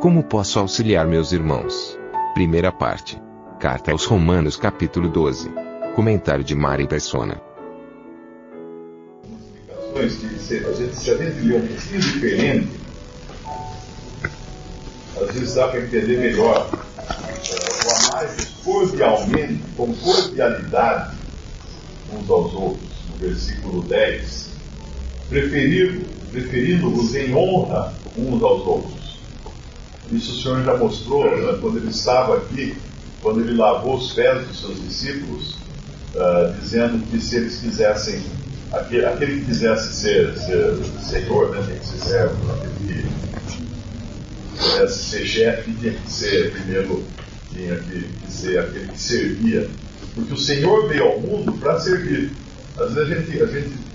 Como 0.00 0.22
posso 0.22 0.58
auxiliar 0.58 1.06
meus 1.06 1.32
irmãos? 1.32 1.98
Primeira 2.34 2.70
parte. 2.70 3.18
Carta 3.58 3.92
aos 3.92 4.04
Romanos 4.04 4.54
capítulo 4.54 5.08
12. 5.08 5.50
Comentário 5.94 6.44
de 6.44 6.54
Mari 6.54 6.86
Persona. 6.86 7.40
que 9.94 10.54
a 10.54 10.72
gente, 10.74 10.94
se 10.94 11.10
a 11.10 11.14
lê 11.14 11.56
um 11.56 11.66
pouquinho 11.66 12.00
diferente, 12.00 12.68
às 15.18 15.34
vezes 15.34 15.54
dá 15.54 15.68
para 15.68 15.80
entender 15.80 16.18
melhor. 16.18 16.68
É, 16.68 17.86
o 17.86 17.96
amar 17.96 18.36
cordialmente, 18.62 19.62
com 19.78 19.94
cordialidade 19.94 21.16
uns 22.12 22.28
aos 22.28 22.52
outros, 22.52 22.90
no 23.08 23.16
versículo 23.16 23.82
10, 23.82 24.50
preferindo, 25.30 26.04
preferindo-vos 26.30 27.14
em 27.14 27.34
honra 27.34 27.94
uns 28.14 28.42
aos 28.42 28.66
outros. 28.66 29.05
Isso 30.12 30.32
o 30.32 30.42
Senhor 30.42 30.64
já 30.64 30.76
mostrou 30.76 31.24
né, 31.24 31.58
quando 31.60 31.78
ele 31.78 31.90
estava 31.90 32.36
aqui, 32.36 32.76
quando 33.20 33.40
ele 33.40 33.56
lavou 33.56 33.96
os 33.96 34.12
pés 34.12 34.46
dos 34.46 34.60
seus 34.60 34.80
discípulos, 34.82 35.56
uh, 36.14 36.54
dizendo 36.60 37.04
que 37.10 37.20
se 37.20 37.36
eles 37.36 37.58
quisessem 37.58 38.22
aquele, 38.72 39.04
aquele 39.04 39.40
que 39.40 39.46
quisesse 39.46 39.94
ser, 39.94 40.36
ser 40.36 40.76
senhor, 41.02 41.50
né, 41.50 41.62
tinha 41.64 41.78
que 41.78 41.86
ser 41.86 41.98
servo, 41.98 42.52
aquele 42.52 43.02
que 44.52 44.58
quisesse 44.58 45.04
ser 45.04 45.26
chefe, 45.26 45.72
tinha 45.72 45.92
que 45.92 46.10
ser 46.10 46.52
primeiro, 46.52 47.04
tinha 47.52 47.76
que, 47.76 48.00
que 48.02 48.32
ser 48.32 48.58
aquele 48.60 48.88
que 48.88 49.00
servia. 49.00 49.68
Porque 50.14 50.32
o 50.32 50.38
Senhor 50.38 50.88
veio 50.88 51.04
ao 51.04 51.20
mundo 51.20 51.52
para 51.54 51.78
servir. 51.78 52.30
Às 52.78 52.94
vezes 52.94 53.12
a 53.12 53.20
gente, 53.20 53.42
a 53.42 53.46
gente 53.46 53.85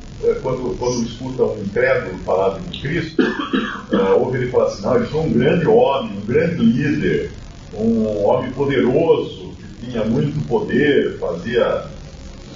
quando, 0.42 0.78
quando 0.78 1.04
escuta 1.04 1.44
um 1.44 1.62
incrédulo 1.62 2.18
falar 2.20 2.60
de 2.60 2.80
Cristo, 2.80 3.22
uh, 3.22 4.20
ouve 4.20 4.38
ele 4.38 4.52
falar 4.52 4.66
assim, 4.66 4.82
não, 4.84 4.96
ele 4.96 5.08
foi 5.08 5.22
um 5.22 5.34
grande 5.34 5.68
homem, 5.68 6.18
um 6.18 6.26
grande 6.26 6.64
líder, 6.64 7.32
um 7.74 8.26
homem 8.26 8.52
poderoso, 8.52 9.54
que 9.80 9.88
tinha 9.88 10.04
muito 10.06 10.48
poder, 10.48 11.18
fazia 11.18 11.86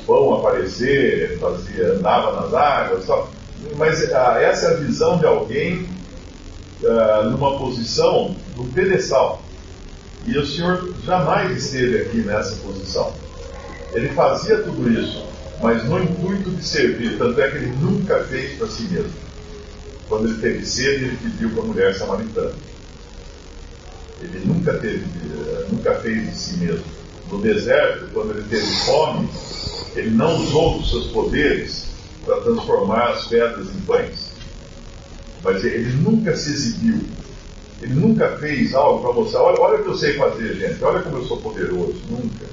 pão 0.06 0.36
aparecer, 0.36 1.40
fazia, 1.40 1.94
andava 1.94 2.42
nas 2.42 2.54
águas, 2.54 3.06
só. 3.06 3.28
mas 3.76 4.04
uh, 4.04 4.38
essa 4.40 4.68
é 4.68 4.74
a 4.74 4.78
visão 4.78 5.18
de 5.18 5.26
alguém 5.26 5.88
uh, 6.84 7.30
numa 7.32 7.58
posição, 7.58 8.36
num 8.56 8.68
pedestal. 8.72 9.42
E 10.28 10.38
o 10.38 10.46
Senhor 10.46 10.94
jamais 11.04 11.64
esteve 11.64 12.02
aqui 12.02 12.18
nessa 12.18 12.56
posição. 12.58 13.14
Ele 13.94 14.10
fazia 14.10 14.58
tudo 14.58 14.92
isso, 14.92 15.24
mas 15.62 15.84
no 15.86 16.04
intuito 16.04 16.52
de 16.52 16.64
servir, 16.64 17.18
tanto 17.18 17.40
é 17.40 17.50
que 17.50 17.58
ele 17.58 17.76
nunca 17.78 18.24
fez 18.26 18.58
para 18.58 18.68
si 18.68 18.84
mesmo. 18.84 19.14
Quando 20.08 20.28
ele 20.28 20.40
teve 20.40 20.66
sede, 20.66 21.06
ele 21.06 21.18
pediu 21.18 21.50
para 21.52 21.64
a 21.64 21.66
mulher 21.66 21.96
samaritana. 21.96 22.54
Ele 24.22 24.46
nunca, 24.46 24.74
teve, 24.78 25.04
eh, 25.04 25.66
nunca 25.72 25.96
fez 25.96 26.30
de 26.30 26.38
si 26.38 26.58
mesmo. 26.58 26.84
No 27.32 27.42
deserto, 27.42 28.08
quando 28.14 28.32
ele 28.32 28.48
teve 28.48 28.66
fome, 28.86 29.30
ele 29.96 30.12
não 30.12 30.36
usou 30.38 30.80
os 30.80 30.90
seus 30.90 31.08
poderes 31.08 31.88
para 32.24 32.42
transformar 32.42 33.12
as 33.12 33.28
pedras 33.28 33.68
em 33.68 33.82
pães. 33.82 34.32
Mas 35.44 35.64
ele 35.64 35.92
nunca 36.02 36.36
se 36.36 36.52
exibiu. 36.52 37.02
Ele 37.82 37.94
nunca 37.94 38.38
fez 38.38 38.74
algo 38.74 39.02
para 39.02 39.14
mostrar: 39.14 39.42
olha, 39.42 39.60
olha 39.60 39.80
o 39.80 39.84
que 39.84 39.90
eu 39.90 39.96
sei 39.96 40.14
fazer, 40.14 40.56
gente, 40.56 40.84
olha 40.84 41.02
como 41.02 41.18
eu 41.18 41.26
sou 41.26 41.38
poderoso. 41.42 41.96
Nunca. 42.10 42.46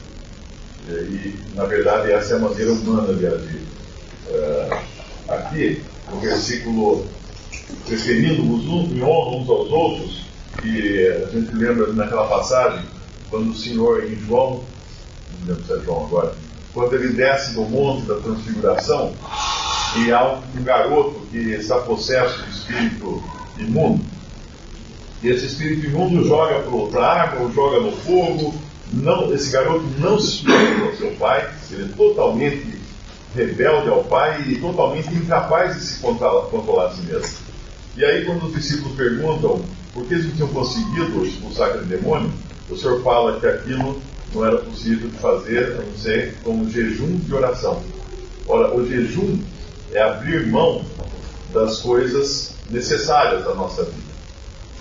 E, 0.88 1.34
na 1.54 1.64
verdade, 1.64 2.10
essa 2.10 2.34
é 2.34 2.36
a 2.36 2.40
maneira 2.40 2.72
humana 2.72 3.14
de 3.14 3.26
agir. 3.26 3.62
Uh, 4.28 4.78
aqui, 5.28 5.82
no 6.10 6.20
versículo 6.20 7.06
preferindo-vos 7.86 8.64
em 8.92 9.02
honra 9.02 9.36
uns 9.36 9.48
aos 9.48 9.70
outros, 9.70 10.24
que 10.60 11.08
a 11.08 11.30
gente 11.30 11.54
lembra 11.54 11.92
naquela 11.92 12.26
passagem, 12.28 12.84
quando 13.30 13.50
o 13.50 13.56
Senhor 13.56 14.04
em 14.04 14.16
João, 14.16 14.62
não 15.40 15.48
lembro 15.48 15.64
se 15.64 15.72
é 15.72 15.80
João 15.80 16.06
agora, 16.06 16.34
quando 16.74 16.94
ele 16.94 17.08
desce 17.08 17.54
do 17.54 17.62
monte 17.62 18.06
da 18.06 18.16
transfiguração, 18.16 19.12
e 19.96 20.12
há 20.12 20.34
um, 20.34 20.62
garoto 20.62 21.20
que 21.30 21.38
está 21.38 21.78
possesso 21.78 22.42
de 22.42 22.50
espírito 22.50 23.22
imundo, 23.58 24.04
e 25.22 25.28
esse 25.28 25.46
espírito 25.46 25.86
imundo 25.86 26.26
joga 26.26 26.60
para 26.90 27.06
a 27.06 27.22
água, 27.22 27.50
joga 27.52 27.80
no 27.80 27.92
fogo, 27.92 28.54
não, 28.92 29.32
esse 29.32 29.50
garoto 29.50 29.84
não 29.98 30.18
se 30.18 30.38
submete 30.38 30.82
ao 30.82 30.96
seu 30.96 31.10
pai, 31.12 31.50
ele 31.70 31.84
é 31.84 31.96
totalmente 31.96 32.78
rebelde 33.34 33.88
ao 33.88 34.04
pai 34.04 34.42
e 34.46 34.56
totalmente 34.56 35.08
incapaz 35.14 35.74
de 35.74 35.80
se 35.80 36.00
controlar, 36.00 36.46
controlar 36.48 36.86
a 36.88 36.90
si 36.90 37.02
mesmo. 37.02 37.38
E 37.96 38.04
aí, 38.04 38.24
quando 38.24 38.46
os 38.46 38.54
discípulos 38.54 38.96
perguntam 38.96 39.62
por 39.94 40.06
que 40.06 40.14
eles 40.14 40.26
não 40.26 40.34
tinham 40.34 40.48
conseguido 40.48 41.24
expulsar 41.24 41.70
aquele 41.70 41.86
demônio, 41.86 42.30
o 42.68 42.76
Senhor 42.76 43.02
fala 43.02 43.40
que 43.40 43.46
aquilo 43.46 44.00
não 44.34 44.44
era 44.44 44.58
possível 44.58 45.08
de 45.08 45.16
fazer, 45.16 45.72
a 45.72 45.82
não 45.82 45.96
ser 45.96 46.34
como 46.42 46.70
jejum 46.70 47.16
de 47.16 47.34
oração. 47.34 47.82
Ora, 48.46 48.74
o 48.74 48.86
jejum 48.86 49.38
é 49.92 50.02
abrir 50.02 50.46
mão 50.48 50.84
das 51.52 51.80
coisas 51.80 52.54
necessárias 52.70 53.44
da 53.44 53.54
nossa 53.54 53.84
vida. 53.84 54.12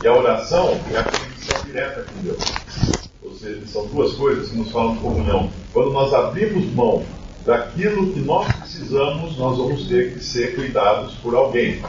E 0.04 0.08
a 0.08 0.16
oração 0.16 0.80
é 0.94 0.98
a 0.98 1.04
conexão 1.04 1.66
direta 1.66 2.06
com 2.12 2.24
Deus 2.24 3.11
seja, 3.42 3.62
são 3.68 3.88
duas 3.88 4.14
coisas 4.14 4.50
que 4.50 4.58
nos 4.58 4.72
falam 4.72 4.94
de 4.94 5.00
comunhão. 5.02 5.50
Quando 5.74 5.92
nós 5.92 6.14
abrimos 6.14 6.66
mão 6.74 7.04
daquilo 7.46 8.14
que 8.14 8.20
nós 8.20 8.52
precisamos, 8.54 9.38
nós 9.38 9.58
vamos 9.58 9.88
ter 9.88 10.14
que 10.14 10.24
ser 10.24 10.56
cuidados 10.56 11.16
por 11.16 11.36
alguém. 11.36 11.82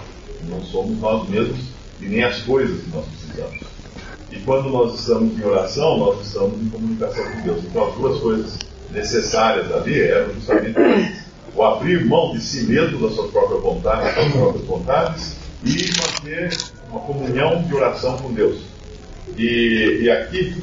Não 0.49 0.63
somos 0.63 0.99
nós 0.99 1.29
mesmos 1.29 1.61
e 2.01 2.07
nem 2.07 2.25
as 2.25 2.41
coisas 2.43 2.81
que 2.83 2.91
nós 2.91 3.05
precisamos. 3.05 3.61
E 4.31 4.39
quando 4.41 4.71
nós 4.71 4.99
estamos 4.99 5.39
em 5.39 5.45
oração, 5.45 5.99
nós 5.99 6.27
estamos 6.27 6.61
em 6.61 6.71
comunicação 6.71 7.23
com 7.31 7.43
Deus. 7.43 7.65
Então, 7.65 7.89
as 7.89 7.95
duas 7.95 8.21
coisas 8.21 8.59
necessárias 8.91 9.71
ali 9.71 10.01
eram 10.01 10.35
justamente 10.35 11.23
o 11.55 11.63
abrir 11.63 12.07
mão 12.07 12.33
de 12.33 12.41
si 12.41 12.65
mesmo, 12.65 13.07
da 13.07 13.15
sua 13.15 13.29
própria 13.29 13.59
vontade, 13.59 14.03
das 14.03 14.15
suas 14.15 14.33
próprias 14.33 14.65
vontades, 14.65 15.37
e 15.65 15.91
manter 16.01 16.57
uma 16.91 17.01
comunhão 17.01 17.63
de 17.63 17.75
oração 17.75 18.17
com 18.17 18.33
Deus. 18.33 18.63
E, 19.37 20.01
e 20.03 20.11
aqui 20.11 20.57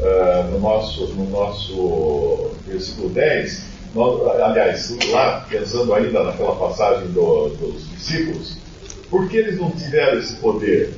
uh, 0.00 0.50
no, 0.50 0.60
nosso, 0.60 1.06
no 1.08 1.28
nosso 1.30 2.50
versículo 2.66 3.08
10, 3.10 3.62
nós, 3.94 4.40
aliás, 4.40 4.96
lá, 5.10 5.46
pensando 5.48 5.92
ainda 5.94 6.22
naquela 6.22 6.56
passagem 6.56 7.08
do, 7.08 7.48
dos 7.48 7.88
discípulos, 7.90 8.56
por 9.10 9.28
que 9.28 9.38
eles 9.38 9.58
não 9.58 9.70
tiveram 9.70 10.18
esse 10.18 10.34
poder? 10.36 10.94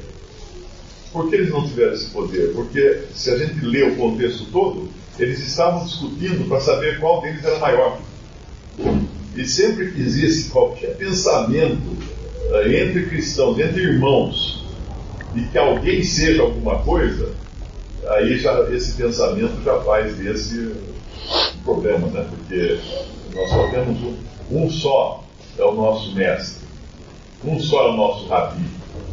Por 1.12 1.28
que 1.28 1.36
eles 1.36 1.50
não 1.50 1.66
tiveram 1.66 1.94
esse 1.94 2.06
poder? 2.10 2.52
Porque 2.54 3.02
se 3.14 3.30
a 3.30 3.36
gente 3.36 3.64
lê 3.64 3.82
o 3.82 3.96
contexto 3.96 4.46
todo, 4.52 4.88
eles 5.18 5.38
estavam 5.40 5.84
discutindo 5.84 6.48
para 6.48 6.60
saber 6.60 6.98
qual 6.98 7.20
deles 7.20 7.44
era 7.44 7.58
maior. 7.58 7.98
E 9.36 9.44
sempre 9.46 9.92
que 9.92 10.00
existe 10.00 10.50
qualquer 10.50 10.96
pensamento 10.96 11.88
uh, 12.50 12.72
entre 12.72 13.06
cristãos, 13.06 13.58
entre 13.58 13.82
irmãos, 13.82 14.64
de 15.34 15.46
que 15.46 15.58
alguém 15.58 16.02
seja 16.02 16.42
alguma 16.42 16.78
coisa, 16.82 17.32
aí 18.08 18.38
já, 18.38 18.60
esse 18.70 18.92
pensamento 18.92 19.62
já 19.62 19.80
faz 19.80 20.16
desse 20.16 20.74
problema, 21.64 22.06
né? 22.08 22.26
porque 22.28 22.78
nós 23.34 23.50
só 23.50 23.68
temos 23.68 24.02
um, 24.02 24.16
um 24.50 24.70
só 24.70 25.24
é 25.58 25.64
o 25.64 25.74
nosso 25.74 26.14
mestre, 26.14 26.66
um 27.44 27.60
só 27.60 27.88
é 27.88 27.90
o 27.90 27.96
nosso 27.96 28.26
rabi, 28.26 28.64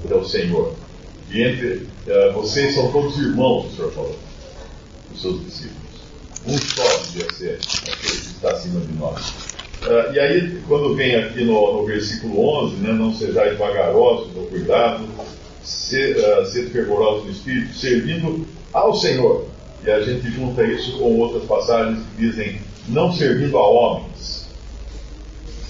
que 0.06 0.14
é 0.14 0.16
o 0.16 0.26
Senhor. 0.26 0.74
E 1.30 1.44
entre 1.44 1.88
uh, 2.08 2.34
vocês 2.34 2.76
são 2.76 2.92
todos 2.92 3.18
irmãos, 3.18 3.66
o 3.66 3.76
Senhor 3.76 3.92
falou, 3.92 4.16
os 5.14 5.22
seus 5.22 5.44
discípulos. 5.44 5.78
Um 6.46 6.58
só 6.58 6.98
devia 7.04 7.34
ser 7.34 7.60
aquele 7.92 7.98
que 7.98 8.28
está 8.28 8.52
acima 8.52 8.80
de 8.80 8.94
nós. 8.94 9.28
Uh, 9.82 10.14
e 10.14 10.20
aí, 10.20 10.62
quando 10.68 10.96
vem 10.96 11.16
aqui 11.16 11.44
no, 11.44 11.82
no 11.82 11.86
versículo 11.86 12.66
11, 12.66 12.76
né, 12.78 12.94
não 12.94 13.14
sejais 13.14 13.58
vagarosos 13.58 14.34
no 14.34 14.48
cuidado, 14.48 15.06
ser, 15.62 16.16
uh, 16.18 16.46
ser 16.46 16.70
fervorosos 16.70 17.26
no 17.26 17.32
espírito, 17.32 17.76
servindo 17.76 18.48
ao 18.74 18.94
Senhor. 18.94 19.46
E 19.86 19.92
a 19.92 20.02
gente 20.02 20.30
junta 20.32 20.64
isso 20.64 20.98
com 20.98 21.18
outras 21.20 21.44
passagens 21.44 22.00
que 22.00 22.28
dizem 22.28 22.60
não 22.88 23.14
servindo 23.14 23.58
a 23.58 23.68
homens. 23.68 24.48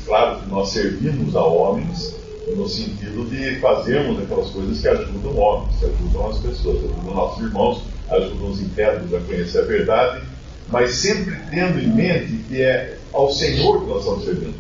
Claro 0.05 0.39
que 0.39 0.49
nós 0.49 0.69
servimos 0.69 1.35
a 1.35 1.43
homens, 1.43 2.15
no 2.55 2.67
sentido 2.67 3.29
de 3.29 3.59
fazermos 3.59 4.21
aquelas 4.21 4.49
coisas 4.49 4.79
que 4.79 4.87
ajudam 4.87 5.37
homens, 5.37 5.75
que 5.79 5.85
ajudam 5.85 6.29
as 6.29 6.39
pessoas, 6.39 6.77
ajudam 6.77 7.13
nossos 7.13 7.43
irmãos, 7.43 7.83
ajudam 8.09 8.51
os 8.51 8.61
incrédulos 8.61 9.13
a 9.13 9.19
conhecer 9.19 9.59
a 9.59 9.65
verdade, 9.65 10.21
mas 10.69 10.91
sempre 10.91 11.35
tendo 11.51 11.79
em 11.79 11.89
mente 11.89 12.43
que 12.47 12.61
é 12.61 12.97
ao 13.11 13.29
Senhor 13.31 13.81
que 13.81 13.87
nós 13.87 13.99
estamos 13.99 14.23
servindo. 14.23 14.55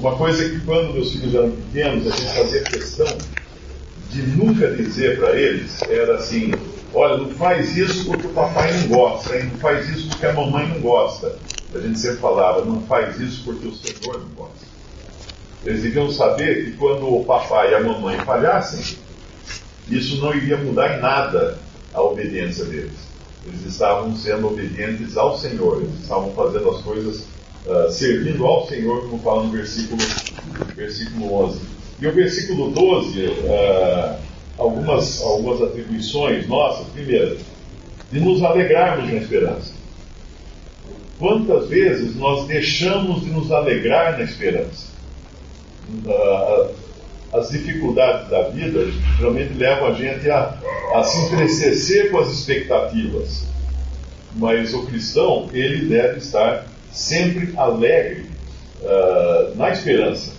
Uma 0.00 0.16
coisa 0.16 0.48
que 0.48 0.60
quando 0.60 0.94
meus 0.94 1.12
filhos 1.12 1.34
eram 1.34 1.50
pequenos, 1.50 2.06
a 2.06 2.16
gente 2.16 2.34
fazia 2.34 2.62
questão 2.62 3.18
de 4.10 4.22
nunca 4.22 4.68
dizer 4.72 5.18
para 5.18 5.36
eles, 5.36 5.80
era 5.82 6.16
assim, 6.16 6.50
olha, 6.94 7.16
não 7.18 7.30
faz 7.30 7.76
isso 7.76 8.06
porque 8.06 8.26
o 8.26 8.30
papai 8.30 8.72
não 8.72 8.88
gosta, 8.88 9.36
hein? 9.36 9.50
não 9.52 9.58
faz 9.58 9.88
isso 9.88 10.08
porque 10.08 10.26
a 10.26 10.32
mamãe 10.32 10.68
não 10.68 10.80
gosta. 10.80 11.36
A 11.74 11.78
gente 11.78 11.98
sempre 11.98 12.18
falava, 12.18 12.64
não 12.64 12.80
faz 12.82 13.20
isso 13.20 13.42
porque 13.44 13.68
o 13.68 13.74
Senhor 13.74 14.18
não 14.18 14.28
gosta. 14.36 14.70
Eles 15.64 15.82
deviam 15.82 16.10
saber 16.10 16.64
que 16.64 16.72
quando 16.72 17.06
o 17.06 17.24
papai 17.24 17.72
e 17.72 17.74
a 17.74 17.80
mamãe 17.80 18.18
falhassem, 18.20 18.96
isso 19.88 20.20
não 20.20 20.34
iria 20.34 20.56
mudar 20.56 20.96
em 20.96 21.00
nada 21.00 21.58
a 21.92 22.02
obediência 22.02 22.64
deles. 22.64 23.10
Eles 23.46 23.66
estavam 23.66 24.14
sendo 24.16 24.48
obedientes 24.48 25.16
ao 25.16 25.36
Senhor, 25.36 25.82
eles 25.82 26.00
estavam 26.00 26.32
fazendo 26.32 26.70
as 26.70 26.82
coisas 26.82 27.24
uh, 27.66 27.90
servindo 27.90 28.44
ao 28.46 28.66
Senhor, 28.66 29.02
como 29.02 29.22
fala 29.22 29.44
no 29.44 29.50
versículo, 29.50 30.00
versículo 30.74 31.34
11. 31.44 31.60
E 32.00 32.06
o 32.06 32.12
versículo 32.12 32.70
12, 32.70 33.26
uh, 33.26 33.32
ah, 33.50 34.18
algumas, 34.58 35.20
algumas 35.22 35.62
atribuições 35.62 36.46
nossas. 36.46 36.86
Primeiro, 36.88 37.38
de 38.10 38.20
nos 38.20 38.42
alegrarmos 38.42 39.10
na 39.10 39.18
esperança. 39.18 39.72
Quantas 41.18 41.68
vezes 41.68 42.16
nós 42.16 42.46
deixamos 42.46 43.22
de 43.22 43.30
nos 43.30 43.52
alegrar 43.52 44.18
na 44.18 44.24
esperança? 44.24 44.88
As 47.32 47.50
dificuldades 47.50 48.28
da 48.28 48.48
vida 48.48 48.90
geralmente 49.16 49.52
levam 49.54 49.88
a 49.88 49.92
gente 49.92 50.28
a, 50.30 50.58
a 50.94 51.04
se 51.04 51.18
entristecer 51.26 52.10
com 52.10 52.18
as 52.18 52.28
expectativas. 52.28 53.44
Mas 54.34 54.72
o 54.74 54.86
cristão, 54.86 55.48
ele 55.52 55.86
deve 55.86 56.18
estar 56.18 56.66
sempre 56.90 57.52
alegre 57.56 58.26
uh, 58.80 59.56
na 59.56 59.70
esperança, 59.70 60.32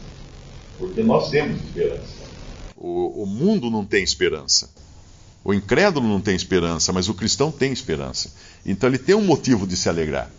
porque 0.77 1.01
nós 1.03 1.29
temos 1.29 1.61
esperança. 1.61 2.20
O, 2.83 3.23
o 3.23 3.25
mundo 3.27 3.69
não 3.69 3.85
tem 3.85 4.03
esperança. 4.03 4.67
O 5.43 5.53
incrédulo 5.53 6.07
não 6.07 6.19
tem 6.19 6.35
esperança, 6.35 6.91
mas 6.91 7.07
o 7.07 7.13
cristão 7.13 7.51
tem 7.51 7.71
esperança. 7.71 8.33
Então 8.65 8.89
ele 8.89 8.97
tem 8.97 9.13
um 9.13 9.23
motivo 9.23 9.67
de 9.67 9.77
se 9.77 9.87
alegrar. 9.87 10.31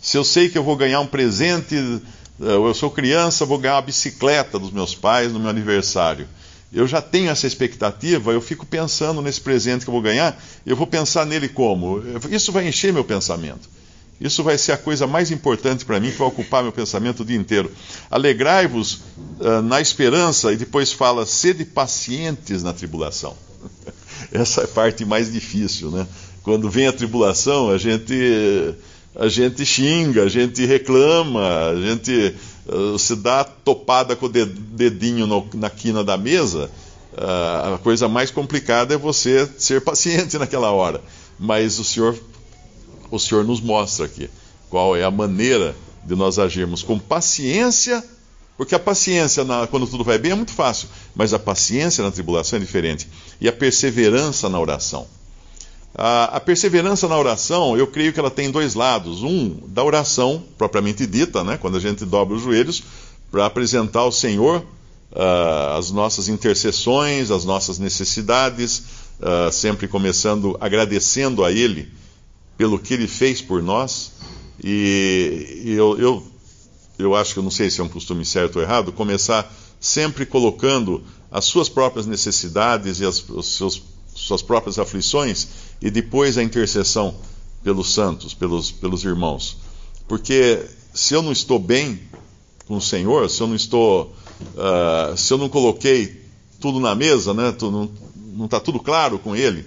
Se 0.00 0.16
eu 0.16 0.24
sei 0.24 0.48
que 0.48 0.56
eu 0.56 0.62
vou 0.62 0.76
ganhar 0.76 1.00
um 1.00 1.06
presente 1.06 1.74
eh, 1.76 2.54
eu 2.54 2.72
sou 2.72 2.88
criança, 2.88 3.44
vou 3.44 3.58
ganhar 3.58 3.74
uma 3.74 3.82
bicicleta 3.82 4.60
dos 4.60 4.70
meus 4.70 4.94
pais 4.94 5.32
no 5.32 5.40
meu 5.40 5.50
aniversário. 5.50 6.28
Eu 6.72 6.86
já 6.86 7.02
tenho 7.02 7.30
essa 7.30 7.48
expectativa, 7.48 8.32
eu 8.32 8.40
fico 8.40 8.64
pensando 8.64 9.20
nesse 9.20 9.40
presente 9.40 9.84
que 9.84 9.90
eu 9.90 9.92
vou 9.92 10.00
ganhar, 10.02 10.40
eu 10.64 10.76
vou 10.76 10.86
pensar 10.86 11.26
nele 11.26 11.48
como? 11.48 12.00
Isso 12.30 12.52
vai 12.52 12.66
encher 12.66 12.92
meu 12.92 13.04
pensamento. 13.04 13.68
Isso 14.20 14.44
vai 14.44 14.56
ser 14.56 14.72
a 14.72 14.78
coisa 14.78 15.04
mais 15.04 15.32
importante 15.32 15.84
para 15.84 15.98
mim, 15.98 16.12
que 16.12 16.16
vai 16.16 16.28
ocupar 16.28 16.62
meu 16.62 16.70
pensamento 16.70 17.20
o 17.20 17.24
dia 17.24 17.36
inteiro. 17.36 17.70
Alegrai-vos 18.08 19.00
na 19.64 19.80
esperança, 19.80 20.52
e 20.52 20.56
depois 20.56 20.92
fala, 20.92 21.26
sede 21.26 21.64
pacientes 21.64 22.62
na 22.62 22.72
tribulação. 22.72 23.36
Essa 24.30 24.62
é 24.62 24.64
a 24.64 24.68
parte 24.68 25.04
mais 25.04 25.32
difícil, 25.32 25.90
né? 25.90 26.06
Quando 26.42 26.68
vem 26.70 26.86
a 26.86 26.92
tribulação, 26.92 27.70
a 27.70 27.78
gente 27.78 28.74
a 29.14 29.28
gente 29.28 29.64
xinga, 29.64 30.22
a 30.22 30.28
gente 30.28 30.64
reclama, 30.64 31.68
a 31.68 31.76
gente 31.76 32.34
uh, 32.66 32.98
se 32.98 33.14
dá 33.14 33.44
topada 33.44 34.16
com 34.16 34.26
o 34.26 34.28
dedinho 34.28 35.26
no, 35.26 35.46
na 35.54 35.68
quina 35.68 36.02
da 36.02 36.16
mesa. 36.16 36.70
Uh, 37.12 37.74
a 37.74 37.78
coisa 37.82 38.08
mais 38.08 38.30
complicada 38.30 38.94
é 38.94 38.96
você 38.96 39.48
ser 39.58 39.82
paciente 39.82 40.36
naquela 40.40 40.70
hora. 40.70 41.00
Mas 41.38 41.78
o 41.78 41.84
Senhor, 41.84 42.18
o 43.10 43.18
Senhor 43.18 43.44
nos 43.44 43.60
mostra 43.60 44.06
aqui 44.06 44.30
qual 44.70 44.96
é 44.96 45.04
a 45.04 45.10
maneira 45.10 45.76
de 46.04 46.14
nós 46.14 46.38
agirmos 46.38 46.82
com 46.82 46.98
paciência, 46.98 48.02
porque 48.62 48.76
a 48.76 48.78
paciência 48.78 49.42
na, 49.42 49.66
quando 49.66 49.88
tudo 49.88 50.04
vai 50.04 50.18
bem 50.18 50.30
é 50.30 50.34
muito 50.36 50.52
fácil, 50.52 50.86
mas 51.16 51.34
a 51.34 51.38
paciência 51.38 52.04
na 52.04 52.12
tribulação 52.12 52.56
é 52.56 52.60
diferente. 52.60 53.08
E 53.40 53.48
a 53.48 53.52
perseverança 53.52 54.48
na 54.48 54.60
oração. 54.60 55.04
A, 55.92 56.36
a, 56.36 56.38
perseverança 56.38 57.08
na 57.08 57.18
oração, 57.18 57.76
eu 57.76 57.88
creio 57.88 58.12
que 58.12 58.20
ela 58.20 58.30
tem 58.30 58.52
dois 58.52 58.76
lados. 58.76 59.24
Um, 59.24 59.58
da 59.66 59.82
oração 59.82 60.44
propriamente 60.56 61.08
dita, 61.08 61.42
né, 61.42 61.58
quando 61.60 61.76
a 61.76 61.80
gente 61.80 62.04
dobra 62.04 62.36
os 62.36 62.42
joelhos, 62.44 62.84
para 63.32 63.46
apresentar 63.46 63.98
ao 63.98 64.12
Senhor 64.12 64.60
uh, 64.60 65.76
as 65.76 65.90
nossas 65.90 66.28
intercessões, 66.28 67.32
as 67.32 67.44
nossas 67.44 67.80
necessidades, 67.80 68.84
uh, 69.18 69.50
sempre 69.50 69.88
começando 69.88 70.56
agradecendo 70.60 71.44
a 71.44 71.50
Ele 71.50 71.90
pelo 72.56 72.78
que 72.78 72.94
Ele 72.94 73.08
fez 73.08 73.42
por 73.42 73.60
nós. 73.60 74.12
E, 74.62 75.62
e 75.64 75.72
eu, 75.72 75.98
eu, 75.98 76.31
eu 76.98 77.14
acho 77.14 77.32
que 77.32 77.38
eu 77.38 77.42
não 77.42 77.50
sei 77.50 77.70
se 77.70 77.80
é 77.80 77.84
um 77.84 77.88
costume 77.88 78.24
certo 78.24 78.56
ou 78.56 78.62
errado, 78.62 78.92
começar 78.92 79.52
sempre 79.80 80.24
colocando 80.24 81.02
as 81.30 81.44
suas 81.46 81.68
próprias 81.68 82.06
necessidades 82.06 83.00
e 83.00 83.06
as, 83.06 83.24
seus, 83.44 83.82
suas 84.14 84.42
próprias 84.42 84.78
aflições 84.78 85.48
e 85.80 85.90
depois 85.90 86.38
a 86.38 86.42
intercessão 86.42 87.14
pelos 87.64 87.92
santos, 87.92 88.34
pelos, 88.34 88.70
pelos 88.70 89.04
irmãos. 89.04 89.56
Porque 90.06 90.64
se 90.92 91.14
eu 91.14 91.22
não 91.22 91.32
estou 91.32 91.58
bem 91.58 92.00
com 92.66 92.76
o 92.76 92.80
Senhor, 92.80 93.28
se 93.30 93.40
eu 93.40 93.46
não 93.46 93.56
estou, 93.56 94.14
uh, 94.54 95.16
se 95.16 95.32
eu 95.32 95.38
não 95.38 95.48
coloquei 95.48 96.22
tudo 96.60 96.78
na 96.78 96.94
mesa, 96.94 97.34
né, 97.34 97.54
não 97.60 98.44
está 98.44 98.60
tudo 98.60 98.78
claro 98.78 99.18
com 99.18 99.34
Ele, 99.34 99.64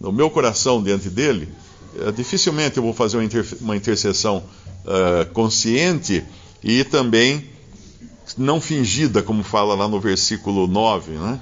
no 0.00 0.12
meu 0.12 0.30
coração 0.30 0.82
diante 0.82 1.08
dele, 1.08 1.48
uh, 1.96 2.12
dificilmente 2.12 2.76
eu 2.76 2.82
vou 2.82 2.92
fazer 2.92 3.16
uma, 3.16 3.24
inter, 3.24 3.46
uma 3.60 3.76
intercessão 3.76 4.44
uh, 4.84 5.32
consciente 5.32 6.24
e 6.62 6.84
também 6.84 7.48
não 8.36 8.60
fingida, 8.60 9.22
como 9.22 9.42
fala 9.42 9.74
lá 9.74 9.88
no 9.88 10.00
versículo 10.00 10.66
9, 10.66 11.12
né? 11.12 11.40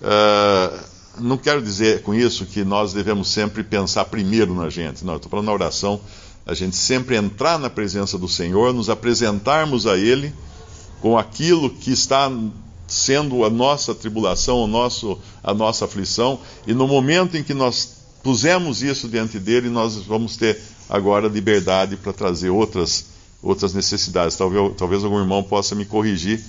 Uh, 0.00 0.92
não 1.18 1.36
quero 1.36 1.60
dizer 1.60 2.02
com 2.02 2.14
isso 2.14 2.46
que 2.46 2.64
nós 2.64 2.92
devemos 2.92 3.28
sempre 3.28 3.62
pensar 3.62 4.06
primeiro 4.06 4.54
na 4.54 4.70
gente. 4.70 5.04
Não, 5.04 5.16
estou 5.16 5.30
falando 5.30 5.46
na 5.46 5.52
oração, 5.52 6.00
a 6.46 6.54
gente 6.54 6.74
sempre 6.74 7.16
entrar 7.16 7.58
na 7.58 7.68
presença 7.68 8.18
do 8.18 8.28
Senhor, 8.28 8.72
nos 8.72 8.88
apresentarmos 8.88 9.86
a 9.86 9.96
Ele 9.96 10.32
com 11.00 11.18
aquilo 11.18 11.68
que 11.68 11.92
está 11.92 12.30
sendo 12.86 13.44
a 13.44 13.50
nossa 13.50 13.94
tribulação, 13.94 14.58
o 14.58 14.66
nosso, 14.66 15.18
a 15.42 15.54
nossa 15.54 15.84
aflição, 15.84 16.38
e 16.66 16.74
no 16.74 16.86
momento 16.86 17.36
em 17.36 17.42
que 17.42 17.54
nós 17.54 17.96
pusemos 18.22 18.82
isso 18.82 19.08
diante 19.08 19.38
dele, 19.38 19.68
nós 19.68 19.96
vamos 19.96 20.36
ter 20.36 20.60
agora 20.88 21.26
liberdade 21.26 21.96
para 21.96 22.12
trazer 22.12 22.50
outras, 22.50 23.06
outras 23.42 23.74
necessidades. 23.74 24.36
Talvez, 24.36 24.72
talvez 24.76 25.04
algum 25.04 25.18
irmão 25.18 25.42
possa 25.42 25.74
me 25.74 25.84
corrigir 25.84 26.40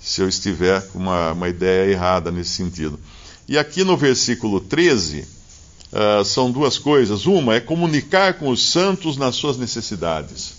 se 0.00 0.20
eu 0.20 0.28
estiver 0.28 0.82
com 0.88 0.98
uma, 0.98 1.32
uma 1.32 1.48
ideia 1.48 1.90
errada 1.90 2.32
nesse 2.32 2.50
sentido. 2.50 2.98
E 3.46 3.58
aqui 3.58 3.84
no 3.84 3.96
versículo 3.96 4.60
13, 4.60 5.20
uh, 5.20 5.26
ah, 6.20 6.24
são 6.24 6.50
duas 6.50 6.78
coisas. 6.78 7.26
Uma 7.26 7.54
é 7.54 7.60
comunicar 7.60 8.34
com 8.34 8.48
os 8.48 8.70
santos 8.70 9.16
nas 9.16 9.34
suas 9.34 9.56
necessidades. 9.56 10.54